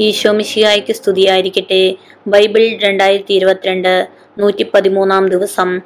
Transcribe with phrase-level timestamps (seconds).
[0.00, 1.96] ഈശോമിശിഹായ്ക്ക് സ്തുതിയായിരിക്കട്ടെ.
[2.26, 5.80] ബൈബിൾ രണ്ടായിരത്തി ഇരുപത്തിരണ്ട് നൂറ്റി പതിമൂന്നാം ദിവസം.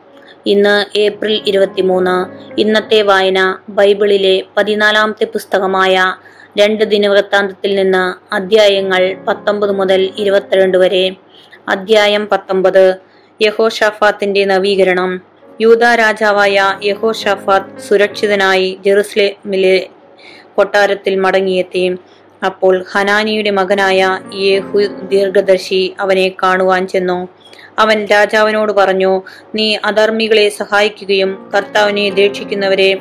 [0.47, 2.17] ഇന്ന് ഏപ്രിൽ ഇരുപത്തിമൂന്ന്.
[2.61, 6.17] ഇന്നത്തെ വായന ബൈബിളിലെ പതിനാലാമത്തെ പുസ്തകമായ
[6.61, 11.17] രണ്ട് ദിനവൃത്താന്തത്തിൽ നിന്ന് അധ്യായങ്ങൾ പത്തൊമ്പത് മുതൽ ഇരുപത്തിരണ്ട് വരെ.
[11.69, 12.97] അധ്യായം പത്തൊമ്പത്
[13.43, 15.21] യഹോഷാഫാത്തിന്റെ നവീകരണം.
[15.61, 19.89] യൂത രാജാവായ യഹോഷാഫാത്ത് സുരക്ഷിതനായി ജെറുസലേമിലെ
[20.57, 21.97] കൊട്ടാരത്തിൽ മടങ്ങിയെത്തി.
[22.45, 27.29] അപ്പോൾ ഹനാനിയുടെ മകനായ യേഹു ദീർഘദർശി അവനെ കാണുവാൻ ചെന്നു.
[27.79, 29.23] അവൻ രാജാവിനോട് പറഞ്ഞു
[29.55, 32.97] നീ അധർമ്മികളെ സഹായിക്കുകയും കർത്താവിനെ ദേക്ഷിക്കുന്നവരെ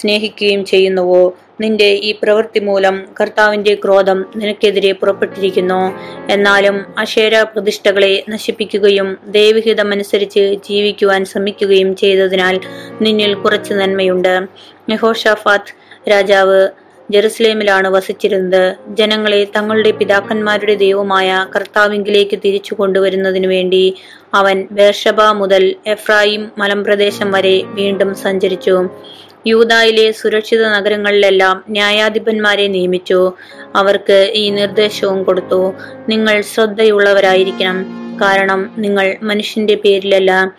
[0.00, 1.32] സ്നേഹിക്കുകയും ചെയ്യുന്നുവോ?
[1.60, 5.98] നിന്റെ ഈ പ്രവൃത്തി മൂലം കർത്താവിന്റെ ക്രോധം നിനക്കെതിരെ പുറപ്പെട്ടിരിക്കുന്നു.
[6.30, 12.60] എന്നാലും അശേര പ്രതിഷ്ഠകളെ നശിപ്പിക്കുകയും ദൈവഹിതമനുസരിച്ച് ജീവിക്കുവാൻ ശ്രമിക്കുകയും ചെയ്തതിനാൽ
[13.02, 14.46] നിന്നിൽ കുറച്ച് നന്മയുണ്ട്.
[14.88, 15.74] നെഹോഷാഫാത്ത്
[16.10, 16.68] രാജാവ്
[17.10, 18.76] ജെറുസലേമിലാണ് വസിച്ചിരുന്നത്.
[18.88, 23.94] ജനങ്ങളെ തങ്ങളുടെ പിതാക്കന്മാരുടെ ദൈവമായ കർത്താവിങ്കിലേക്ക് തിരിച്ചു കൊണ്ടുവരുന്നതിനു വേണ്ടി
[24.34, 28.88] അവൻ ബേർഷബ മുതൽ എഫ്രായിം മലമ്പ്രദേശം വരെ വീണ്ടും സഞ്ചരിച്ചു.
[29.46, 33.32] യൂതായിലെ സുരക്ഷിത നഗരങ്ങളിലെല്ലാം ന്യായാധിപന്മാരെ നിയമിച്ചു.
[33.76, 35.74] അവർക്ക് ഈ നിർദ്ദേശവും കൊടുത്തു.
[36.08, 38.00] നിങ്ങൾ ശ്രദ്ധയുള്ളവരായിരിക്കണം.
[38.22, 40.52] കാരണം നിങ്ങൾ മനുഷ്യന്റെ പേരിലല്ല.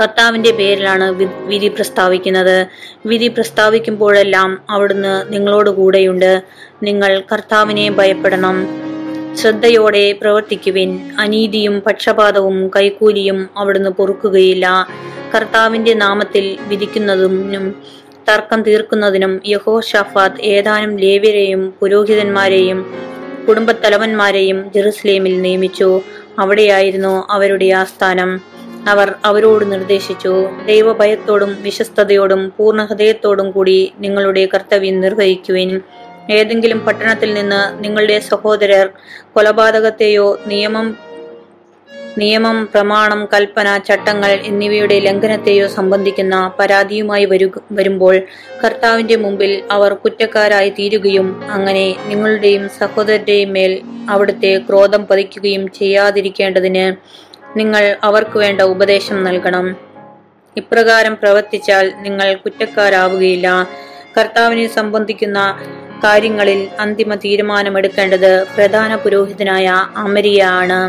[0.00, 1.10] കർത്താവിന്റെ പേരിലാണ്
[1.46, 2.66] വിധി പ്രസ്താവിക്കുന്നത്.
[3.06, 6.42] വിധി പ്രസ്താവിക്കുമ്പോഴെല്ലാം അവിടുന്ന് നിങ്ങളോട് കൂടെയുണ്ട്.
[6.82, 8.66] നിങ്ങൾ കർത്താവിനെ ഭയപ്പെടണം.
[9.36, 10.90] ശ്രദ്ധയോടെ പ്രവർത്തിക്കുവിൻ.
[11.18, 14.88] അനീതിയും പക്ഷപാതവും കൈക്കൂലിയും അവിടുന്ന് പൊറുക്കുകയില്ല.
[15.34, 17.82] കർത്താവിന്റെ നാമത്തിൽ വിധിക്കുന്നതിനും
[18.28, 22.78] തർക്കം തീർക്കുന്നതിനും യഹോ ഷഫാത്ത് ഏതാനും ലേവ്യരെയും പുരോഹിതന്മാരെയും
[23.48, 26.00] കുടുംബത്തലവന്മാരെയും ജെറുസലേമിൽ നിയമിച്ചു.
[26.38, 28.57] അവിടെയായിരുന്നു അവരുടെ ആസ്ഥാനം.
[28.86, 30.48] അവർ അവരോട് നിർദ്ദേശിച്ചു.
[30.66, 35.80] ദൈവഭയത്തോടും വിശ്വസ്തയോടും പൂർണ ഹൃദയത്തോടും കൂടി നിങ്ങളുടെ കർത്തവ്യം നിർവഹിക്കുവിൻ.
[36.30, 38.86] ഏതെങ്കിലും പട്ടണത്തിൽ നിന്ന് നിങ്ങളുടെ സഹോദരർ
[39.34, 40.96] കൊലപാതകത്തെയോ നിയമം
[42.18, 48.22] നിയമം പ്രമാണം കൽപ്പന ചട്ടങ്ങൾ എന്നിവയുടെ ലംഘനത്തെയോ സംബന്ധിക്കുന്ന പരാതിയുമായി വരു വരുമ്പോൾ
[48.64, 56.96] കർത്താവിന്റെ മുമ്പിൽ അവർ കുറ്റക്കാരായി തീരുകയും അങ്ങനെ നിങ്ങളുടെയും സഹോദരന്റെയും മേൽ അവിടുത്തെ ക്രോധം പതിക്കുകയും ചെയ്യാതിരിക്കേണ്ടതിന്
[57.58, 59.66] നിങ്ങൾ അവർക്ക് വേണ്ട ഉപദേശം നൽകണം.
[60.56, 63.48] ഇപ്രകാരം പ്രവർത്തിച്ചാൽ നിങ്ങൾ കുറ്റക്കാരാവുകയില്ല.
[64.18, 65.38] കർത്താവിനെ സംബന്ധിക്കുന്ന
[66.04, 70.80] കാര്യങ്ങളിൽ അന്തിമ തീരുമാനമെടുക്കേണ്ടത് പ്രധാന പുരോഹിതനായ അമരിയാണ്.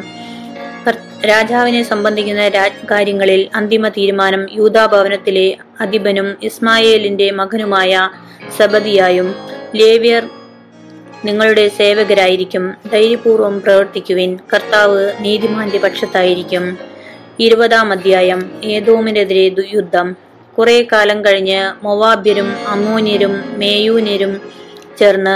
[1.27, 2.43] രാജാവിനെ സംബന്ധിക്കുന്ന
[2.91, 5.47] കാര്യങ്ങളിൽ അന്തിമ തീരുമാനം യൂതാഭവനത്തിലെ
[5.81, 7.93] അധിപനും ഇസ്മായേലിന്റെ മകനുമായ
[8.57, 9.29] സബദിയായും
[9.75, 10.23] ലേവ്യർ
[11.25, 12.73] നിങ്ങളുടെ സേവകരായിരിക്കും.
[12.93, 14.39] ധൈര്യപൂർവം പ്രവർത്തിക്കുവിൻ.
[14.53, 16.77] കർത്താവ് നീതിമാന്റെ പക്ഷത്തായിരിക്കും.
[17.39, 18.61] ഇരുപതാം അധ്യായം.
[18.63, 20.15] ഏതോമിനെതിരെ ദുയുദ്ധം
[20.57, 24.41] കുറെ കാലം കഴിഞ്ഞ് മൊവാബ്യരും അമോന്യരും മേയൂന്യരും
[24.99, 25.35] ചേർന്ന്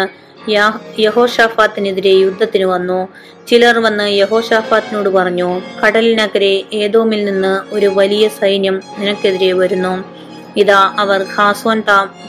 [1.01, 3.07] യഹോഷാഫാത്തിനെതിരെ യുദ്ധത്തിന് വന്നു.
[3.47, 9.93] ചിലർ വന്ന് യഹോഷാഫാത്തിനോട് പറഞ്ഞു കടലിനക്കരെ ഏതോമിൽ നിന്ന് ഒരു വലിയ സൈന്യം നിനക്കെതിരെ വരുന്നു.
[10.57, 11.83] ഇതാ അവർ ഹാസോൻ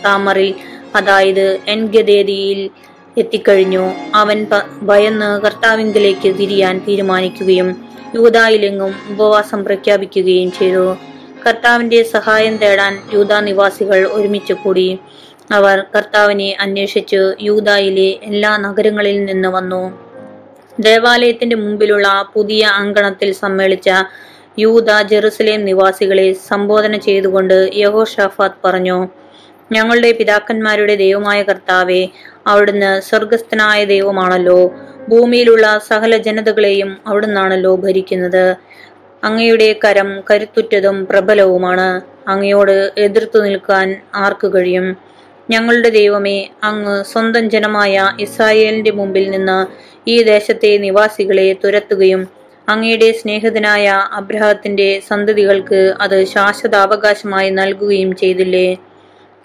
[0.05, 0.55] താമറിൽ
[0.95, 2.71] അതായത് എൻഗദേദിയിൽ
[3.19, 3.85] എത്തിക്കഴിഞ്ഞു.
[4.15, 4.47] അവൻ
[4.83, 7.69] ഭയന്ന് കർത്താവിങ്കിലേക്ക് തിരിയാൻ തീരുമാനിക്കുകയും
[8.15, 10.97] യൂതായിലെങ്ങും ഉപവാസം പ്രഖ്യാപിക്കുകയും ചെയ്തു.
[11.47, 14.99] കർത്താവിന്റെ സഹായം തേടാൻ യൂതാ നിവാസികൾ ഒരുമിച്ച് കൂടി.
[15.53, 19.83] അവർ കർത്താവിനെ അന്വേഷിച്ച് യൂതായിലെ എല്ലാ നഗരങ്ങളിൽ നിന്ന് വന്നു.
[20.81, 23.91] ദേവാലയത്തിന്റെ മുമ്പിലുള്ള പുതിയ അങ്കണത്തിൽ സമ്മേളിച്ച
[24.59, 29.09] യൂത ജെറുസലേം നിവാസികളെ സംബോധന ചെയ്തുകൊണ്ട് യഹോഷാഫാത്ത് പറഞ്ഞു
[29.73, 32.09] ഞങ്ങളുടെ പിതാക്കന്മാരുടെ ദൈവമായ കർത്താവെ
[32.47, 34.61] അവിടുന്ന് സ്വർഗസ്ഥനായ ദൈവമാണല്ലോ.
[35.09, 38.45] ഭൂമിയിലുള്ള സകല ജനതകളെയും അവിടുന്നാണല്ലോ ഭരിക്കുന്നത്.
[39.25, 41.89] അങ്ങയുടെ കരം കരുത്തുറ്റതും പ്രബലവുമാണ്.
[42.29, 44.87] അങ്ങയോട് എതിർത്തു നിൽക്കാൻ ആർക്ക് കഴിയും?
[45.51, 49.59] ഞങ്ങളുടെ ദൈവമേ അങ്ങ് സ്വന്തം ജനമായ ഇസ്രായേലിന്റെ മുമ്പിൽ നിന്ന്
[50.09, 52.23] ഈ ദേശത്തെ നിവാസികളെ തുരത്തുകയും
[52.69, 58.69] അങ്ങയുടെ സ്നേഹിതനായ അബ്രഹത്തിന്റെ സന്തതികൾക്ക് അത് ശാശ്വതാവകാശമായി നൽകുകയും ചെയ്തില്ലേ?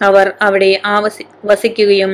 [0.02, 2.12] അവർ അവിടെ ആവസി വസിക്കുകയും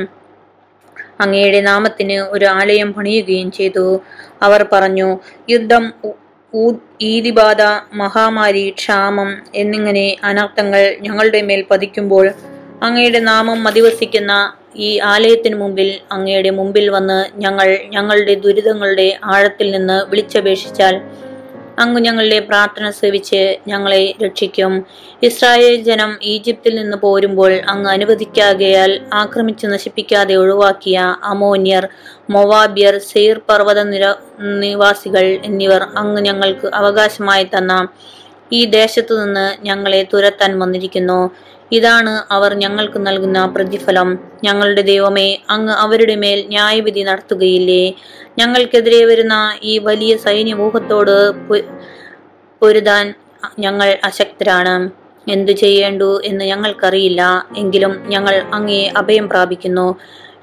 [1.20, 3.86] അങ്ങയുടെ നാമത്തിന് ഒരു ആലയം പണിയുകയും ചെയ്തു.
[4.42, 5.08] അവർ പറഞ്ഞു
[5.50, 5.84] യുദ്ധം
[7.00, 7.62] ഈതിബാധ
[7.92, 12.26] മഹാമാരി ക്ഷാമം എന്നിങ്ങനെ അനർത്ഥങ്ങൾ ഞങ്ങളുടെ മേൽ പതിക്കുമ്പോൾ
[12.82, 14.32] അങ്ങയുടെ നാമം മതിവസിക്കുന്ന
[14.76, 20.96] ഈ ആലയത്തിന് മുമ്പിൽ അങ്ങയുടെ മുമ്പിൽ വന്ന് ഞങ്ങൾ ഞങ്ങളുടെ ദുരിതങ്ങളുടെ ആഴത്തിൽ നിന്ന് വിളിച്ചപേക്ഷിച്ചാൽ
[21.78, 24.72] അങ്ങ് ഞങ്ങളുടെ പ്രാർത്ഥന സേവിച്ച് ഞങ്ങളെ രക്ഷിക്കും.
[25.22, 30.98] ഇസ്രായേൽ ജനം ഈജിപ്തിൽ നിന്ന് പോരുമ്പോൾ അങ്ങ് അനുവദിക്കാകയാൽ ആക്രമിച്ച് നശിപ്പിക്കാതെ ഒഴിവാക്കിയ
[31.32, 31.86] അമോന്യർ
[32.30, 34.04] മൊവാബിയർ സെയ്ർ പർവത നിര
[34.64, 37.74] നിവാസികൾ എന്നിവർ അങ്ങ് ഞങ്ങൾക്ക് അവകാശമായി തന്ന
[38.52, 41.20] ഈ ദേശത്തു നിന്ന് ഞങ്ങളെ തുരത്താൻ വന്നിരിക്കുന്നു.
[41.72, 44.08] ഇതാണ് അവർ ഞങ്ങൾക്ക് നൽകുന്ന പ്രതിഫലം.
[44.44, 47.94] ഞങ്ങളുടെ ദൈവമേ അങ്ങ് അവരുടെ മേൽ ന്യായവിധി നടത്തുകയില്ലേ?
[48.38, 51.14] ഞങ്ങൾക്കെതിരെ വരുന്ന ഈ വലിയ സൈന്യമൂഹത്തോട്
[52.62, 53.06] പൊരുതാൻ
[53.58, 54.76] ഞങ്ങൾ അശക്തരാണ്.
[55.28, 57.22] എന്തു ചെയ്യേണ്ടു എന്ന് ഞങ്ങൾക്കറിയില്ല.
[57.56, 59.88] എങ്കിലും ഞങ്ങൾ അങ്ങേ അഭയം പ്രാപിക്കുന്നു.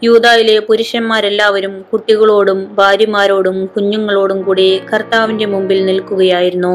[0.03, 6.73] യൂതായിലെ പുരുഷന്മാരെല്ലാവരും കുട്ടികളോടും ഭാര്യമാരോടും കുഞ്ഞുങ്ങളോടും കൂടി കർത്താവിന്റെ മുമ്പിൽ നിൽക്കുകയായിരുന്നു.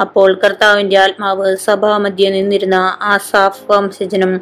[0.00, 4.32] അപ്പോൾ കർത്താവിന്റെ ആത്മാവ് സഭാമധ്യെ നിന്നിരുന്ന ആസാഫ് വംശജനും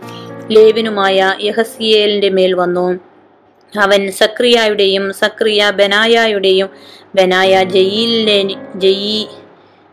[0.50, 2.87] ലേവിനുമായ യഹസിയേലിന്റെ മേൽ വന്നു.
[3.72, 6.69] അവൻ സക്രിയായുടെയും സക്രിയ ബനായയുടെയും
[7.14, 8.38] ബനായ ജയിലിലെ
[8.76, 9.28] ജയി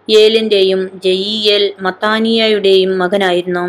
[0.10, 3.66] യേലിന്റെയും ജയിയേൽ മത്താനിയയുടെയും മകനായിരുന്നു.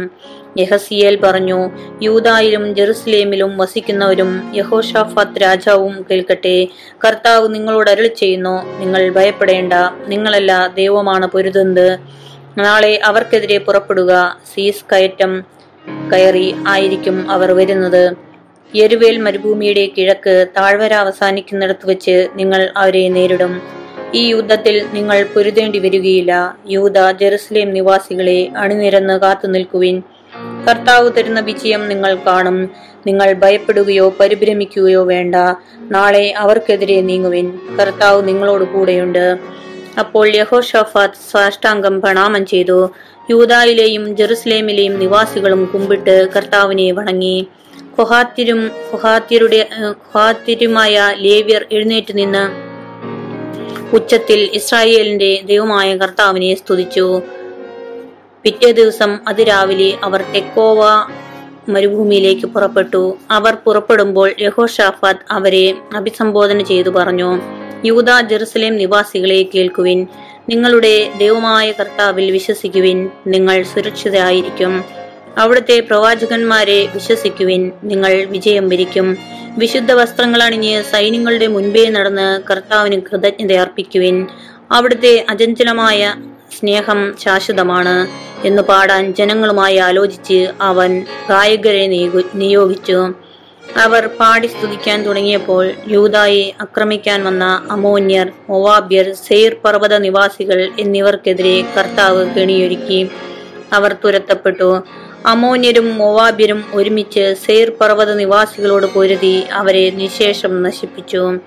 [0.59, 1.71] യഹസിയേൽ പറഞ്ഞു
[2.03, 6.69] യൂതായിലും ജെറുസലേമിലും വസിക്കുന്നവരും യഹോഷാഫാത്ത് രാജാവും കേൾക്കട്ടെ.
[7.05, 9.73] കർത്താവ് നിങ്ങളോട് അരുളി ചെയ്യുന്നു നിങ്ങൾ ഭയപ്പെടേണ്ട
[10.07, 11.99] നിങ്ങളല്ല ദൈവമാണ് പൊരുതുന്നത്.
[12.59, 15.45] നാളെ അവർക്കെതിരെ പുറപ്പെടുക സീസ് കയറ്റം
[16.13, 18.17] കയറി ആയിരിക്കും അവർ വരുന്നത്.
[18.77, 23.63] യെരുവേൽ മരുഭൂമിയുടെ കിഴക്ക് താഴ്വര അവസാനിക്കുന്നിടത്ത് വെച്ച് നിങ്ങൾ അവരെ നേരിടും.
[24.15, 26.57] ഈ യുദ്ധത്തിൽ നിങ്ങൾ പൊരുതേണ്ടി വരികയില്ല.
[26.69, 30.03] യൂത ജെറുസലേം നിവാസികളെ അണിനിരന്ന് കാത്തു നിൽക്കുവിൻ
[30.69, 32.71] കർത്താവ് തരുന്ന വിജയം നിങ്ങൾ കാണും.
[33.07, 35.35] നിങ്ങൾ ഭയപ്പെടുകയോ പരിഭ്രമിക്കുകയോ വേണ്ട.
[35.91, 37.59] നാളെ അവർക്കെതിരെ നീങ്ങുവിൻ.
[37.81, 39.39] കർത്താവ് നിങ്ങളോട് കൂടെയുണ്ട്.
[39.99, 42.91] അപ്പോൾ യഹോഷാഫാത്ത് സാഷ്ടാംഗം പ്രണാമം ചെയ്തു.
[43.31, 47.47] യൂതായിലെയും ജെറുസലേമിലെയും നിവാസികളും കുമ്പിട്ട് കർത്താവിനെ വണങ്ങി.
[47.99, 52.71] ഖുഹാത്തിരും ഖുഹാത്തിരുടെ ഖുഹാത്തിരുമായ ലേവ്യർ എഴുന്നേറ്റ് നിന്ന്
[53.97, 57.23] ഉച്ചത്തിൽ ഇസ്രായേലിന്റെ ദൈവമായ കർത്താവിനെ സ്തുതിച്ചു.
[58.43, 60.81] പിറ്റേ ദിവസം അതിരാവിലെ അവർ തെക്കോവ
[61.69, 63.19] മരുഭൂമിയിലേക്ക് പുറപ്പെട്ടു.
[63.31, 67.41] അവർ പുറപ്പെടുമ്പോൾ യഹോഷാഫാത്ത് അവരെ അഭിസംബോധന ചെയ്തു പറഞ്ഞു
[67.85, 70.07] യൂത ജെറുസലേം നിവാസികളെ കേൾക്കുവിൻ.
[70.49, 73.11] നിങ്ങളുടെ ദൈവമായ കർത്താവിൽ വിശ്വസിക്കുവിൻ.
[73.27, 74.85] നിങ്ങൾ സുരക്ഷിതരായിരിക്കും.
[75.39, 77.73] അവിടുത്തെ പ്രവാചകന്മാരെ വിശ്വസിക്കുവിൻ.
[77.85, 79.17] നിങ്ങൾ വിജയം വരിക്കും.
[79.59, 84.27] വിശുദ്ധ വസ്ത്രങ്ങൾ അണിഞ്ഞ് സൈന്യങ്ങളുടെ മുൻപേ നടന്ന് കർത്താവിന് കൃതജ്ഞത അർപ്പിക്കുവിൻ.
[84.71, 86.15] അവിടുത്തെ അചഞ്ചലമായ
[86.59, 88.07] സ്നേഹം ശാശ്വതമാണ്
[88.47, 93.13] എന്ന് പാടാൻ ജനങ്ങളുമായി ആലോചിച്ച് അവൻ ഗായകരെ നിയോഗി- നിയോഗിച്ചു.
[93.77, 103.09] അവർ പാടി സ്തുതിക്കാൻ തുടങ്ങിയപ്പോൾ യൂതായെ ആക്രമിക്കാൻ വന്ന അമോന്യർ മൊവാബ്യർ സെയ്ർ പർവത നിവാസികൾ എന്നിവർക്കെതിരെ കർത്താവ് കെണിയൊരുക്കി.
[103.73, 104.83] അവർ തുരത്തപ്പെട്ടു.
[105.27, 111.39] അമോന്യരും മൊവാബ്യരും ഒരുമിച്ച് സെയ്ർ പർവത നിവാസികളോട് പൊരുതി അവരെ നിശേഷം നശിപ്പിച്ചു.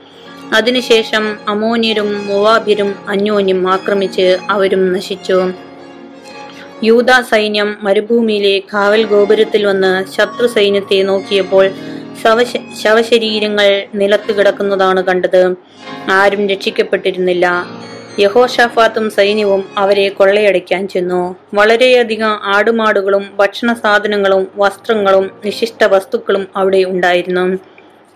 [0.54, 5.38] അതിനുശേഷം അമോന്യരും മുവാബിരും അന്യോന്യം ആക്രമിച്ച് അവരും നശിച്ചു.
[6.84, 11.66] യൂത സൈന്യം മരുഭൂമിയിലെ കാവൽ ഗോപുരത്തിൽ വന്ന് ശത്രു സൈന്യത്തെ നോക്കിയപ്പോൾ
[12.24, 12.52] ശവശ
[12.82, 15.56] ശവശരീരങ്ങൾ നിലത്ത് കിടക്കുന്നതാണ് കണ്ടത്.
[16.10, 17.46] ആരും രക്ഷിക്കപ്പെട്ടിരുന്നില്ല.
[18.20, 21.36] യഹോഷഫാത്തും സൈന്യവും അവരെ കൊള്ളയടിക്കാൻ ചെന്നു.
[21.54, 27.46] വളരെയധികം ആടുമാടുകളും ഭക്ഷണ സാധനങ്ങളും വസ്ത്രങ്ങളും വിശിഷ്ട വസ്തുക്കളും അവിടെ ഉണ്ടായിരുന്നു.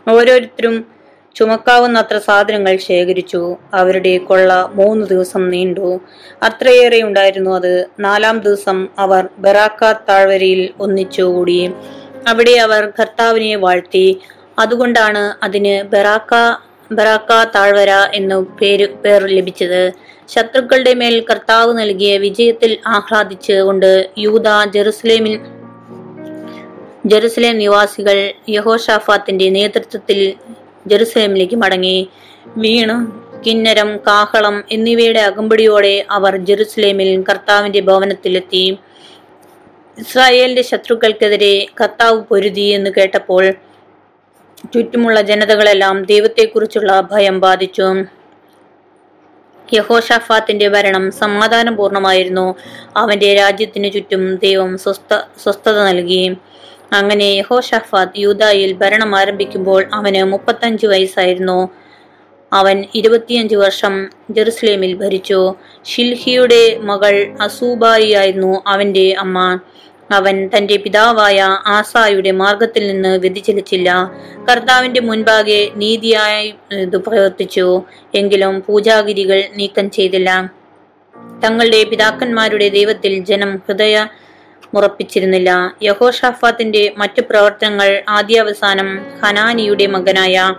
[0.07, 0.96] ഓരോരുത്തരും
[1.37, 3.57] ചുമക്കാവുന്നത്ര സാധനങ്ങൾ ശേഖരിച്ചു.
[3.73, 6.01] അവരുടെ കൊള്ള മൂന്ന് ദിവസം നീണ്ടു.
[6.43, 7.85] അത്രയേറെ ഉണ്ടായിരുന്നു അത്.
[7.99, 11.71] നാലാം ദിവസം അവർ ബറാക്ക താഴ്വരയിൽ ഒന്നിച്ചുകൂടി
[12.27, 14.21] അവിടെ അവർ കർത്താവിനെ വാഴ്ത്തി.
[14.59, 16.33] അതുകൊണ്ടാണ് അതിന് ബറാക്ക
[16.91, 19.91] ബറാക്ക താഴ്വര എന്നു പേര് പേർ ലഭിച്ചത്.
[20.27, 25.39] ശത്രുക്കളുടെ മേൽ കർത്താവ് നൽകിയ വിജയത്തിൽ ആഹ്ലാദിച്ച് കൊണ്ട് യൂത ജെറുസലേമിൽ
[27.05, 30.33] ജെറുസലേം നിവാസികൾ യഹോഷാഫാത്തിന്റെ നേതൃത്വത്തിൽ
[30.87, 32.09] ജെറുസലേമിലേക്ക് മടങ്ങി.
[32.47, 33.27] വീണ്.
[33.43, 38.77] കിന്നരം കാഹളം എന്നിവയുടെ അകമ്പടിയോടെ അവർ ജെറുസലേമിൽ കർത്താവിന്റെ ഭവനത്തിലെത്തി.
[39.99, 43.53] ഇസ്രായേലിന്റെ ശത്രുക്കൾക്കെതിരെ കർത്താവ് പൊരുതി എന്ന് കേട്ടപ്പോൾ
[44.73, 48.03] ചുറ്റുമുള്ള ജനതകളെല്ലാം ദൈവത്തെക്കുറിച്ചുള്ള ഭയം ബാധിച്ചു.
[49.73, 52.55] യഹോഷാഫാത്തിന്റെ ഭരണം സമാധാനപൂർണമായിരുന്നു.
[52.97, 56.35] അവന്റെ രാജ്യത്തിനു ചുറ്റും ദൈവം സ്വസ്ഥ സ്വസ്ഥത നൽകി.
[56.93, 61.69] അങ്ങനെ യഹോഷാഫാത്ത് യൂതായിൽ ഭരണം ആരംഭിക്കുമ്പോൾ അവന് മുപ്പത്തഞ്ച് വയസ്സായിരുന്നു.
[62.53, 65.55] അവൻ ഇരുപത്തിയഞ്ച് വർഷം ജെറുസലേമിൽ ഭരിച്ചു.
[65.85, 69.59] ഷിൽഹിയുടെ മകൾ അസൂബായി ആയിരുന്നു അവന്റെ അമ്മ.
[70.11, 74.11] അവൻ തന്റെ പിതാവായ ആസായുടെ മാർഗത്തിൽ നിന്ന് വ്യതിചലിച്ചില്ല.
[74.51, 76.55] കർത്താവിന്റെ മുൻപാകെ നീതിയായി
[76.95, 77.81] പ്രവർത്തിച്ചു.
[78.15, 80.53] എങ്കിലും പൂജാഗിരികൾ നീക്കം ചെയ്തില്ല.
[81.43, 84.07] തങ്ങളുടെ പിതാക്കന്മാരുടെ ദൈവത്തിൽ ജനം ഹൃദയ
[84.73, 90.53] മുറപ്പിച്ചിരുന്നില്ല യഹോഷാഫാത്തിന്റെ മറ്റു പ്രവർത്തനങ്ങൾ ആദ്യാവസാനം ഹനാനിയുടെ മകനായ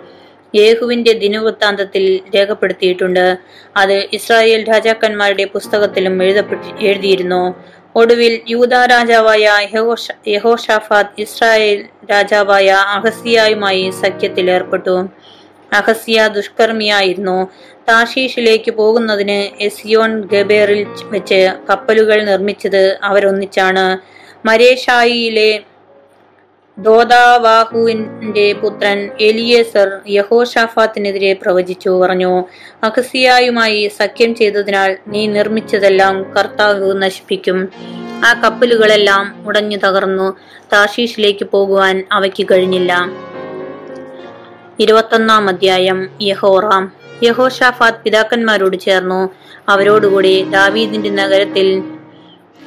[0.55, 3.39] യേഹുവിന്റെ ദിനവൃത്താന്തത്തിൽ രേഖപ്പെടുത്തിയിട്ടുണ്ട്.
[3.77, 7.55] അത് ഇസ്രായേൽ രാജാക്കന്മാരുടെ പുസ്തകത്തിലും എഴുതപ്പെട്ടി എഴുതിയിരുന്നു.
[7.97, 15.09] ഒടുവിൽ യൂത രാജാവായ യഹോഷ യഹോഷാഫാത്ത് ഇസ്രായേൽ രാജാവായ അഹസിയായുമായി സഖ്യത്തിൽ ഏർപ്പെട്ടു.
[15.73, 17.49] അഹസിയ ദുഷ്കർമ്മിയായിരുന്നു.
[17.89, 23.99] താഷീഷിലേക്ക് പോകുന്നതിന് എസിയോൺ ഗബേറിൽ വെച്ച് കപ്പലുകൾ നിർമ്മിച്ചത് അവരൊന്നിച്ചാണ്.
[24.47, 25.61] മരേഷായിയിലെ
[26.79, 32.45] ദോദാവാഹുവിന്റെ പുത്രൻ എലിയേസർ യഹോഷാഫാത്തിനെതിരെ പ്രവചിച്ചു പറഞ്ഞു
[32.83, 37.69] അഹസിയായുമായി സഖ്യം ചെയ്തതിനാൽ നീ നിർമ്മിച്ചതെല്ലാം കർത്താവ് നശിപ്പിക്കും.
[38.25, 40.37] ആ കപ്പലുകളെല്ലാം ഉടഞ്ഞു തകർന്നു.
[40.73, 43.11] താഷീഷിലേക്ക് പോകുവാൻ അവയ്ക്ക് കഴിഞ്ഞില്ല.
[44.81, 46.09] ഇരുപത്തൊന്നാം അധ്യായം.
[46.23, 49.31] യഹോറാം യഹോഷാഫാത്ത് പിതാക്കന്മാരോട് ചേർന്നു.
[49.69, 51.83] അവരോടുകൂടി ദാവീദിന്റെ നഗരത്തിൽ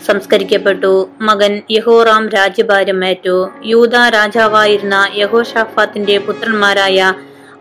[0.08, 1.10] സംസ്കരിക്കപ്പെട്ടു.
[1.22, 3.52] മകൻ യഹോറാം രാജ്യഭാരം ഏറ്റു.
[3.66, 7.14] യൂത രാജാവായിരുന്ന യഹോഷാഫാത്തിന്റെ പുത്രന്മാരായ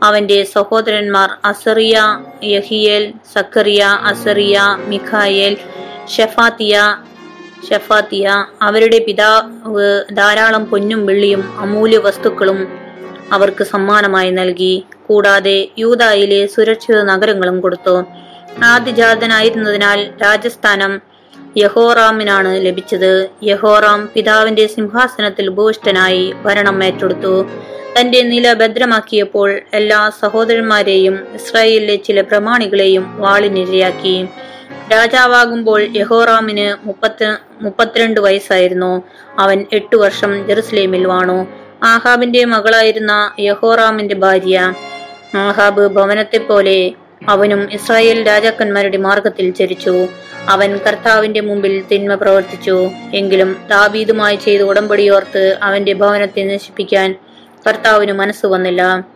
[0.03, 1.97] അവന്റെ സഹോദരന്മാർ Azariah
[2.45, 5.57] Jehiel Zechariah Azariah Michael
[6.17, 6.77] Shephatiah
[7.71, 8.27] Shephatiah
[8.63, 12.80] അവരുടെ പിതാവ് ധാരാളം പൊന്നും വെള്ളിയും അമൂല്യ വസ്തുക്കളും
[13.33, 14.85] അവർക്ക് സമ്മാനമായി നൽകി.
[15.07, 18.05] കൂടാതെ യൂതായിലെ സുരക്ഷിത നഗരങ്ങളും കൊടുത്തു.
[18.65, 21.01] ആദ്യജാതനായിരുന്നതിനാൽ രാജസ്ഥാനം
[21.57, 23.29] യഹോറാമിനാണ് ലഭിച്ചത്.
[23.43, 27.47] യഹോറാം പിതാവിന്റെ സിംഹാസനത്തിൽ ഉപവിഷ്ടനായി ഭരണം ഏറ്റെടുത്തു.
[28.01, 34.29] തന്റെ നില ഭദ്രമാക്കിയപ്പോൾ എല്ലാ സഹോദരന്മാരെയും ഇസ്രായേലിലെ ചില പ്രമാണികളെയും വാളിനിരയാക്കി.
[34.93, 37.27] രാജാവാകുമ്പോൾ യഹോറാമിന് മുപ്പത്തി
[37.63, 39.03] മുപ്പത്തിരണ്ട് വയസ്സായിരുന്നു.
[39.39, 41.60] അവൻ എട്ടു വർഷം ജെറുസലേമിൽ വാണു.
[41.85, 44.75] ആഹാബിന്റെ മകളായിരുന്ന യഹോറാമിന്റെ ഭാര്യ.
[45.37, 46.93] ആഹാബ് ഭവനത്തെ പോലെ
[47.29, 50.07] അവനും ഇസ്രായേൽ രാജാക്കന്മാരുടെ മാർഗത്തിൽ ചരിച്ചു.
[50.49, 52.91] അവൻ കർത്താവിന്റെ മുമ്പിൽ തിന്മ പ്രവർത്തിച്ചു.
[53.15, 57.15] എങ്കിലും താബീതുമായി ചെയ്ത ഉടമ്പടിയോർത്ത് അവന്റെ ഭവനത്തെ നശിപ്പിക്കാൻ
[57.69, 59.07] കർത്താവിന് മനസ്സ് വന്നില്ല.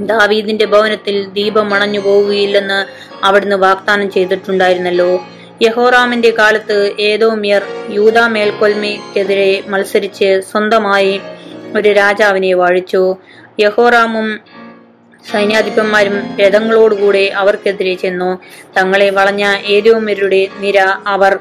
[0.00, 2.86] ദാവീദിന്റെ ഭവനത്തിൽ ദീപം അണഞ്ഞു പോവുകയില്ലെന്ന്
[3.24, 5.24] അവിടുന്ന് വാഗ്ദാനം ചെയ്തിട്ടുണ്ടായിരുന്നല്ലോ.
[5.62, 11.20] യഹോറാമിന്റെ കാലത്ത് ഏതോമിയർ യൂത മേൽക്കൊൽമയ്ക്കെതിരെ മത്സരിച്ച് സ്വന്തമായി
[11.76, 13.16] ഒരു രാജാവിനെ വാഴിച്ചു.
[13.60, 14.40] യഹോറാമും
[15.32, 18.30] സൈന്യാധിപന്മാരും രഥങ്ങളോടുകൂടെ അവർക്കെതിരെ ചെന്നു.
[18.76, 21.38] തങ്ങളെ വളഞ്ഞ ഏതോമ്യരുടെ നിര അവർ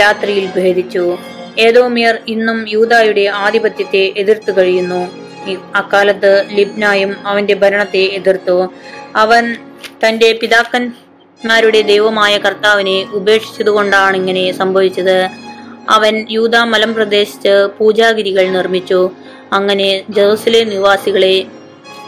[0.00, 1.18] രാത്രിയിൽ ഭേദിച്ചു
[1.58, 5.00] ഏതോമിയർ ഇന്നും യൂതായുടെ ആധിപത്യത്തെ എതിർത്തു കഴിയുന്നു.
[5.74, 8.56] അക്കാലത്ത് ലിബ്നായും അവന്റെ ഭരണത്തെ എതിർത്തു.
[9.16, 9.56] അവൻ
[10.02, 15.18] തന്റെ പിതാക്കന്മാരുടെ ദൈവമായ കർത്താവിനെ ഉപേക്ഷിച്ചതുകൊണ്ടാണ് ഇങ്ങനെ സംഭവിച്ചത്.
[15.90, 19.10] അവൻ യൂതാമലം പ്രദേശത്ത് പൂജാഗിരികൾ നിർമ്മിച്ചു.
[19.52, 21.44] അങ്ങനെ ജെറുസലേം നിവാസികളെ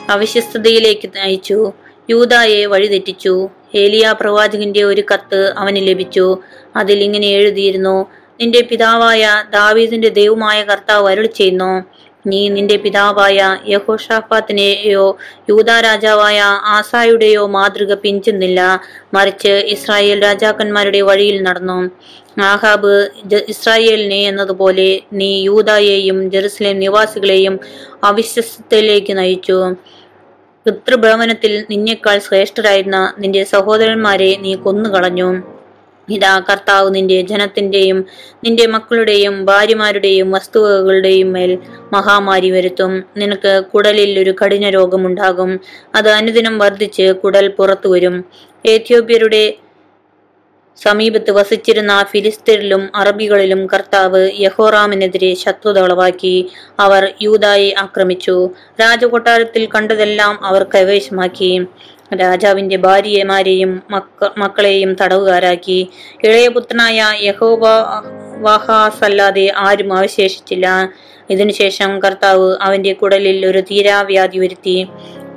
[0.08, 1.72] അവിശ്വസ്തതയിലേക്ക് നയിച്ചു.
[2.10, 3.48] യൂതായെ വഴിതെറ്റിച്ചു.
[3.74, 6.38] ഏലിയ പ്രവാചകന്റെ ഒരു കത്ത് അവന് ലഭിച്ചു.
[6.76, 8.06] അതിൽ ഇങ്ങനെ എഴുതിയിരുന്നു
[8.40, 11.84] നിന്റെ പിതാവായ ദാവീദിന്റെ ദൈവമായ കർത്താവ് അരുൾ ചെയ്യുന്നു
[12.26, 15.16] നീ നിന്റെ പിതാവായ യഹോഷാഫാത്തിനെയോ
[15.50, 18.80] യൂതാ രാജാവായ ആസായുടെയോ മാതൃക പിഞ്ചുന്നില്ല.
[19.14, 21.90] മറിച്ച് ഇസ്രായേൽ രാജാക്കന്മാരുടെ വഴിയിൽ നടന്നു.
[22.40, 22.92] ആഹാബ്
[23.48, 27.60] ഇസ്രായേലിനെ എന്നതുപോലെ നീ യൂതായെയും ജെറുസലേം നിവാസികളെയും
[28.04, 29.76] അവിശ്വസത്തിലേക്ക് നയിച്ചു.
[30.66, 35.51] പിതൃഭവനത്തിൽ നിന്നേക്കാൾ ശ്രേഷ്ഠരായിരുന്ന നിന്റെ സഹോദരന്മാരെ നീ കൊന്നുകളഞ്ഞു.
[36.12, 37.98] ഇതാ കർത്താവ് നിന്റെ ജനത്തിന്റെയും
[38.44, 41.58] നിന്റെ മക്കളുടെയും ഭാര്യമാരുടെയും വസ്തുവകകളുടെയും മേൽ
[41.92, 42.92] മഹാമാരി വരുത്തും.
[43.16, 45.60] നിനക്ക് കുടലിൽ ഒരു കഠിന രോഗമുണ്ടാകും.
[45.94, 48.24] അത് അനുദിനം വർദ്ധിച്ച് കുടൽ പുറത്തു വരും.
[48.66, 49.44] ഏത്യോപ്യരുടെ
[50.78, 56.34] സമീപത്ത് വസിച്ചിരുന്ന ഫിലിസ്തീനിലും അറബികളിലും കർത്താവ് യഹോറാമിനെതിരെ ശത്രുത ഉളവാക്കി
[56.80, 58.36] അവർ യൂതായെ ആക്രമിച്ചു.
[58.80, 61.50] രാജകൊട്ടാരത്തിൽ കണ്ടതെല്ലാം അവർ കൈവശമാക്കി.
[62.16, 65.88] രാജാവിന്റെ ഭാര്യമാരെയും മക്ക മക്കളെയും തടവുകാരാക്കി.
[66.24, 70.92] ഇളയപുത്രനായ പുത്രനായ അല്ലാതെ ആരും അവശേഷിച്ചില്ല.
[71.30, 74.86] ഇതിനുശേഷം കർത്താവ് അവന്റെ കുടലിൽ ഒരു തീരാവ്യാധി വരുത്തി.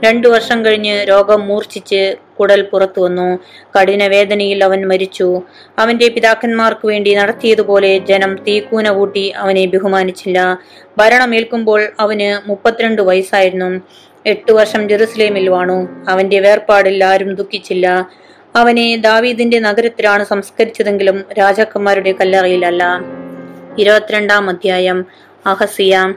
[0.06, 3.40] രണ്ടു വർഷം കഴിഞ്ഞ് രോഗം മൂർച്ഛിച്ച് കുടൽ പുറത്തു വന്നു.
[3.76, 5.42] കഠിന വേദനയിൽ അവൻ മരിച്ചു.
[5.80, 10.58] അവന്റെ പിതാക്കന്മാർക്ക് വേണ്ടി നടത്തിയതുപോലെ ജനം തീക്കൂന കൂട്ടി അവനെ ബഹുമാനിച്ചില്ല.
[10.98, 13.82] ഭരണമേൽക്കുമ്പോൾ അവന് മുപ്പത്തിരണ്ട് വയസ്സായിരുന്നു.
[14.26, 15.88] എട്ടു വർഷം ജെറുസലേമിൽ വാണു.
[16.10, 18.10] അവന്റെ വേർപാടിൽ ആരും ദുഃഖിച്ചില്ല.
[18.56, 23.02] അവനെ ദാവീദിന്റെ നഗരത്തിലാണ് സംസ്കരിച്ചതെങ്കിലും രാജാക്കന്മാരുടെ കല്ലറയിലല്ല.
[23.80, 25.06] ഇരുപത്തിരണ്ടാം അധ്യായം.
[25.46, 26.14] അഹസിയ.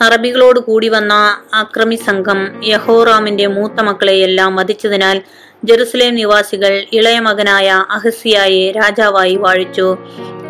[0.00, 5.22] അറബികളോട് കൂടി വന്ന അക്രമി സംഘം യഹോറാമിന്റെ മൂത്ത മക്കളെയെല്ലാം വധിച്ചതിനാൽ
[5.64, 9.98] ജെറുസലേം നിവാസികൾ ഇളയ മകനായ അഹസിയായെ രാജാവായി വാഴിച്ചു.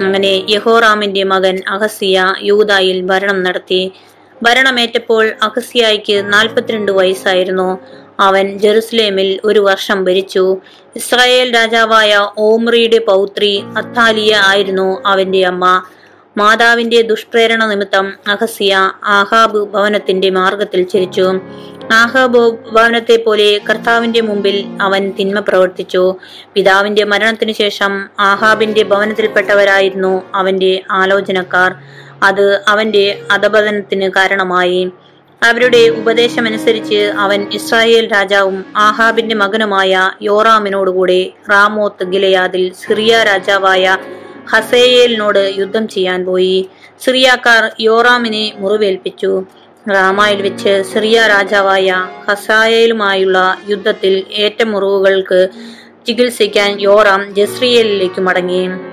[0.02, 3.92] അങ്ങനെ യഹോറാമിന്റെ മകൻ അഹസിയ യൂതായിൽ ഭരണം നടത്തി.
[4.42, 7.78] ഭരണമേറ്റപ്പോൾ അഹസിയായ്ക്ക് നാൽപ്പത്തിരണ്ട് വയസ്സായിരുന്നു.
[8.20, 10.56] അവൻ ജെറുസലേമിൽ ഒരു വർഷം ഭരിച്ചു.
[10.96, 15.82] ഇസ്രായേൽ രാജാവായ ഓമ്രിയുടെ പൗത്രി അത്താലിയ ആയിരുന്നു അവന്റെ അമ്മ.
[16.36, 21.40] മാതാവിന്റെ ദുഷ്പ്രേരണ നിമിത്തം അഹസിയ ആഹാബ് ഭവനത്തിന്റെ മാർഗത്തിൽ ചരിച്ചു.
[21.92, 26.14] ആഹാബ് ഭവനത്തെ പോലെ കർത്താവിന്റെ മുമ്പിൽ അവൻ തിന്മ പ്രവർത്തിച്ചു.
[26.54, 31.74] പിതാവിന്റെ മരണത്തിനു ശേഷം ആഹാബിന്റെ ഭവനത്തിൽപ്പെട്ടവരായിരുന്നു അവന്റെ ആലോചനക്കാർ.
[32.22, 34.90] അത് അവന്റെ അധപതനത്തിന് കാരണമായി.
[35.42, 43.98] അവരുടെ ഉപദേശമനുസരിച്ച് അവൻ ഇസ്രായേൽ രാജാവും ആഹാബിന്റെ മകനുമായ യോറാമിനോടുകൂടെ റാമോത്ത് ഗിലയാദിൽ സിറിയ രാജാവായ
[44.52, 46.68] ഹസേയേലിനോട് യുദ്ധം ചെയ്യാൻ പോയി.
[47.00, 49.42] സിറിയാക്കാർ യോറാമിനെ മുറിവേൽപ്പിച്ചു.
[49.90, 55.48] റാമായിൽ വെച്ച് സിറിയ രാജാവായ ഹസായേലുമായുള്ള യുദ്ധത്തിൽ ഏറ്റമുറിവുകൾക്ക്
[56.06, 58.91] ചികിത്സിക്കാൻ യോറാം ജസ്രിയേലിലേക്ക് മടങ്ങി.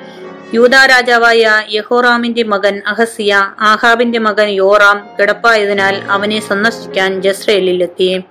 [0.54, 8.24] യൂത രാജാവായ യഹോറാമിന്റെ മകൻ അഹസിയ ആഹാബിന്റെ മകൻ യോറാം കിടപ്പായതിനാൽ അവനെ സന്ദർശിക്കാൻ ജസ്രയേലിലെത്തി.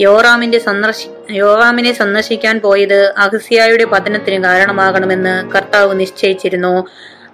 [0.00, 6.86] യോറാമിന്റെ സന്ദർശി യോറാമിനെ സന്ദർശിക്കാൻ പോയത് അഹസിയായുടെ പതനത്തിന് കാരണമാകണമെന്ന് കർത്താവ് നിശ്ചയിച്ചിരുന്നു.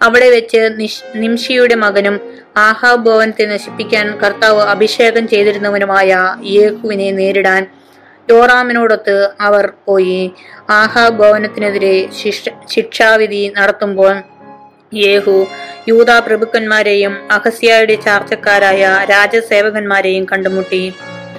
[0.03, 2.21] അവിടെ വെച്ച് നിഷ് നിംഷിയുടെ മകനും
[2.57, 7.67] ആഹാബ് ഭവനത്തെ നശിപ്പിക്കാൻ കർത്താവ് അഭിഷേകം ചെയ്തിരുന്നവനുമായ യേഹുവിനെ നേരിടാൻ
[8.31, 10.33] യോറാമിനോടൊത്ത് അവർ പോയി.
[10.71, 14.17] ആഹാബ് ഭവനത്തിനെതിരെ ശിക്ഷ ശിക്ഷാവിധി നടത്തുമ്പോൾ
[14.95, 15.47] യേഹു
[15.89, 20.93] യൂതാ പ്രഭുക്കന്മാരെയും അഹസ്യായുടെ ചാർച്ചക്കാരായ രാജസേവകന്മാരെയും കണ്ടുമുട്ടി.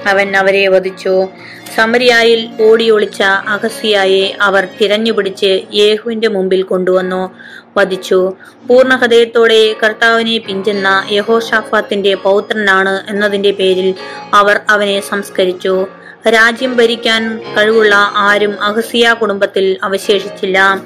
[0.07, 1.27] അവൻ അവരെ വധിച്ചു.
[1.75, 7.35] സമരിയായിൽ ഓടിയൊളിച്ച അഹസ്യായെ അവർ തിരഞ്ഞുപിടിച്ച് യേഹുവിന്റെ മുമ്പിൽ കൊണ്ടുവന്നു
[7.77, 8.33] വധിച്ചു.
[8.67, 13.95] പൂർണ ഹൃദയത്തോടെ കർത്താവിനെ പിഞ്ചെന്ന യഹോഷാഫാത്തിന്റെ പൗത്രനാണ് എന്നതിന്റെ പേരിൽ
[14.33, 15.87] അവർ അവനെ സംസ്കരിച്ചു.
[16.29, 20.85] രാജ്യം ഭരിക്കാൻ കഴിവുള്ള ആരും അഹസിയ കുടുംബത്തിൽ അവശേഷിച്ചില്ല.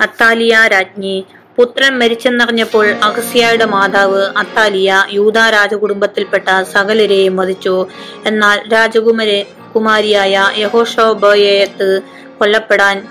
[0.00, 1.24] അത്താലിയ രാജ്ഞി.
[1.56, 7.86] പുത്രൻ മരിച്ചെന്നറിഞ്ഞപ്പോൾ അഹസിയയുടെ മാതാവ് അത്താലിയ യൂത രാജകുടുംബത്തിൽപ്പെട്ട സകലരെയും വധിച്ചു
[8.26, 12.00] എന്നാൽ രാജകുമാരി കുമാരിയായ യഹോഷോബയത്ത്
[12.38, 13.06] കൊല്ലപ്പെടാൻ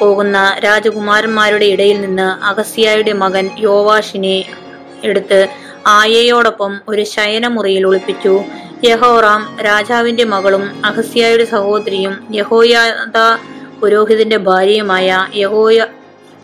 [0.00, 4.44] പോകുന്ന രാജകുമാരന്മാരുടെ ഇടയിൽ നിന്ന് അഗസ്യായുടെ മകൻ യോവാഷിനെ
[5.04, 5.48] എടുത്ത്
[5.86, 8.44] ആയയോടൊപ്പം ഒരു ശയനമുറിയിൽ ഒളിപ്പിച്ചു.
[8.84, 13.16] യഹോറാം രാജാവിന്റെ മകളും അഹസ്യായുടെ സഹോദരിയും യഹോയാദ
[13.80, 15.86] പുരോഹിതന്റെ ഭാര്യയുമായ യഹോയ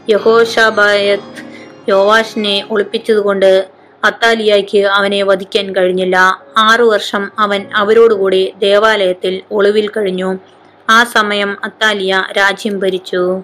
[0.08, 1.42] യഹോഷാബായത്ത്
[1.88, 3.68] യോവാഷിനെ ഒളിപ്പിച്ചതുകൊണ്ട്
[4.04, 6.16] അത്താലിയായ്ക്ക് അവനെ വധിക്കാൻ കഴിഞ്ഞില്ല.
[6.58, 10.38] ആറു വർഷം അവൻ അവരോടുകൂടി ദേവാലയത്തിൽ ഒളിവിൽ കഴിഞ്ഞു.
[10.90, 13.42] ആ സമയം അത്താലിയ രാജ്യം ഭരിച്ചു.